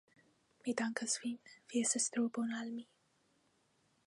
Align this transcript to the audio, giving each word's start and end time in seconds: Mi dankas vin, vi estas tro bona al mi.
Mi 0.67 0.73
dankas 0.79 1.13
vin, 1.25 1.37
vi 1.75 1.83
estas 1.89 2.09
tro 2.17 2.27
bona 2.39 2.59
al 2.65 2.75
mi. 2.79 2.91